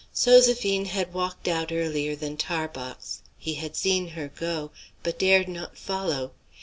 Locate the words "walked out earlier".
1.13-2.15